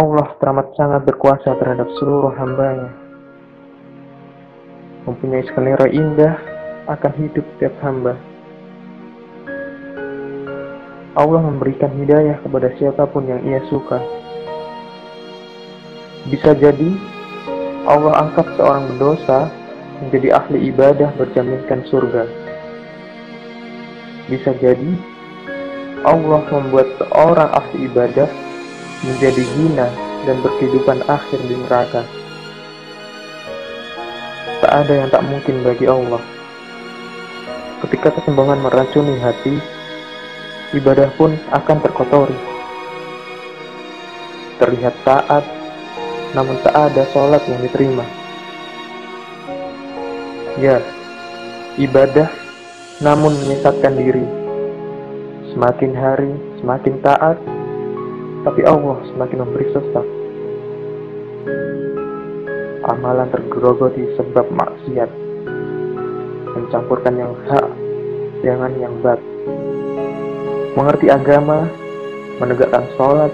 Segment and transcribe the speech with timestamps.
[0.00, 2.88] Allah teramat sangat berkuasa terhadap seluruh hambanya.
[5.04, 6.40] Mempunyai selera indah
[6.88, 8.16] akan hidup tiap hamba.
[11.20, 14.00] Allah memberikan hidayah kepada siapa pun yang ia suka.
[16.32, 16.96] Bisa jadi
[17.84, 19.52] Allah angkat seorang berdosa
[20.00, 22.24] menjadi ahli ibadah berjaminkan surga.
[24.32, 24.96] Bisa jadi
[26.08, 28.49] Allah membuat seorang ahli ibadah
[29.00, 29.88] menjadi hina
[30.28, 32.04] dan berkehidupan akhir di neraka.
[34.60, 36.20] Tak ada yang tak mungkin bagi Allah.
[37.80, 39.56] Ketika kesombongan meracuni hati,
[40.76, 42.36] ibadah pun akan terkotori.
[44.60, 45.44] Terlihat taat,
[46.36, 48.04] namun tak ada sholat yang diterima.
[50.60, 50.84] Ya,
[51.80, 52.28] ibadah
[53.00, 54.28] namun menyesatkan diri.
[55.56, 57.40] Semakin hari, semakin taat,
[58.40, 60.06] tapi Allah semakin memberi sesat.
[62.80, 65.10] Amalan tergerogoti sebab maksiat,
[66.56, 67.68] mencampurkan yang hak
[68.40, 69.20] dengan yang bat.
[70.74, 71.68] Mengerti agama,
[72.40, 73.32] menegakkan sholat,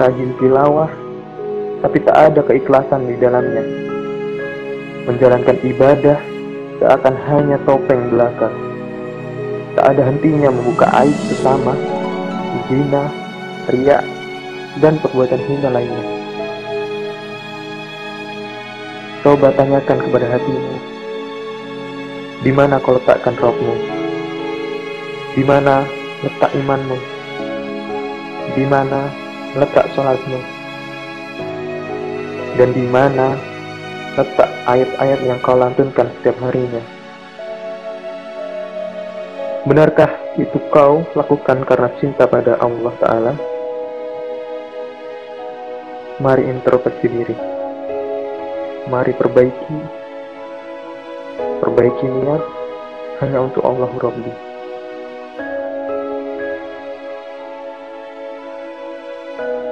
[0.00, 0.88] rajin tilawah,
[1.84, 3.64] tapi tak ada keikhlasan di dalamnya.
[5.04, 6.18] Menjalankan ibadah
[6.80, 8.48] seakan hanya topeng belaka.
[9.76, 11.74] Tak ada hentinya membuka aib sesama,
[12.70, 13.08] zina,
[13.68, 14.04] riak,
[14.80, 16.06] dan perbuatan hina lainnya.
[19.20, 20.74] Coba tanyakan kepada hatimu,
[22.42, 23.76] di mana kau letakkan rohmu?
[25.36, 25.86] Di mana
[26.24, 26.98] letak imanmu?
[28.56, 29.06] Di mana
[29.54, 30.40] letak sholatmu?
[32.58, 33.38] Dan di mana
[34.18, 36.82] letak ayat-ayat yang kau lantunkan setiap harinya?
[39.62, 43.51] Benarkah itu kau lakukan karena cinta pada Allah Ta'ala?
[46.20, 47.36] Mari introspeksi diri.
[48.92, 49.78] Mari perbaiki.
[51.64, 52.42] Perbaiki niat
[53.24, 54.52] hanya untuk Allah Rabbi.
[59.32, 59.71] thank